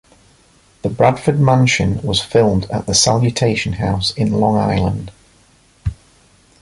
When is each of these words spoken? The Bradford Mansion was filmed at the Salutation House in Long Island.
The 0.81 0.89
Bradford 0.89 1.39
Mansion 1.39 2.01
was 2.01 2.23
filmed 2.23 2.65
at 2.71 2.87
the 2.87 2.95
Salutation 2.95 3.73
House 3.73 4.09
in 4.17 4.31
Long 4.31 4.55
Island. 4.57 5.11